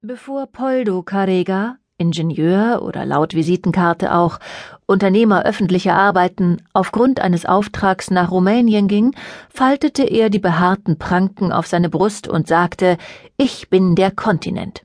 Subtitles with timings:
[0.00, 4.38] Bevor Poldo Carrega, Ingenieur oder laut Visitenkarte auch
[4.86, 9.16] Unternehmer öffentlicher Arbeiten, aufgrund eines Auftrags nach Rumänien ging,
[9.48, 12.96] faltete er die behaarten Pranken auf seine Brust und sagte
[13.36, 14.84] Ich bin der Kontinent.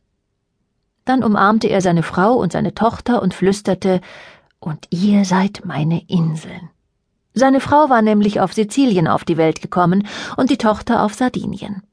[1.06, 4.02] Dann umarmte er seine Frau und seine Tochter und flüsterte
[4.60, 6.72] Und ihr seid meine Inseln.
[7.36, 10.08] Seine Frau war nämlich auf Sizilien auf die Welt gekommen
[10.38, 11.84] und die Tochter auf Sardinien.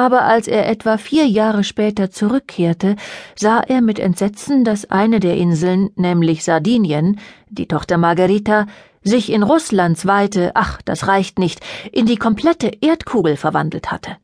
[0.00, 2.96] Aber als er etwa vier Jahre später zurückkehrte,
[3.36, 8.64] sah er mit Entsetzen, dass eine der Inseln, nämlich Sardinien, die Tochter Margherita,
[9.02, 11.60] sich in Russlands Weite, ach, das reicht nicht,
[11.92, 14.16] in die komplette Erdkugel verwandelt hatte.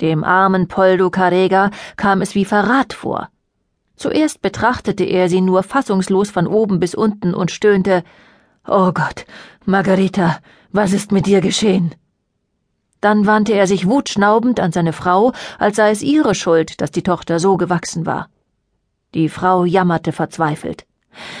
[0.00, 3.28] Dem armen Poldo Carrega kam es wie Verrat vor.
[3.96, 8.02] Zuerst betrachtete er sie nur fassungslos von oben bis unten und stöhnte
[8.66, 9.26] Oh Gott,
[9.66, 10.38] Margarita,
[10.72, 11.94] was ist mit dir geschehen?
[13.00, 17.02] Dann wandte er sich wutschnaubend an seine Frau, als sei es ihre Schuld, dass die
[17.02, 18.28] Tochter so gewachsen war.
[19.14, 20.86] Die Frau jammerte verzweifelt.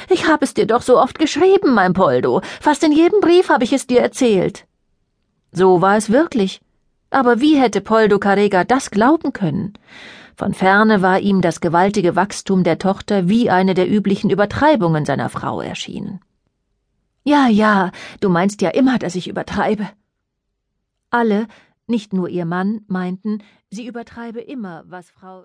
[0.08, 2.40] Ich habe es dir doch so oft geschrieben, mein Poldo.
[2.60, 4.66] Fast in jedem Brief habe ich es dir erzählt.
[5.52, 6.60] So war es wirklich.
[7.10, 9.74] Aber wie hätte Poldo Carrega das glauben können?
[10.36, 15.28] Von ferne war ihm das gewaltige Wachstum der Tochter wie eine der üblichen Übertreibungen seiner
[15.28, 16.20] Frau erschienen.
[17.24, 17.90] Ja, ja,
[18.20, 19.88] du meinst ja immer, dass ich übertreibe.
[21.10, 21.48] Alle,
[21.88, 25.44] nicht nur ihr Mann, meinten, sie übertreibe immer, was Frau